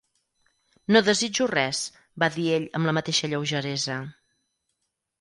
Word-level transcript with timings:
"No 0.95 1.01
desitjo 1.07 1.47
res", 1.51 1.83
va 2.25 2.31
dir 2.39 2.49
ell 2.57 2.67
amb 2.81 2.91
la 2.93 2.97
mateixa 3.01 3.33
lleugeresa. 3.33 4.03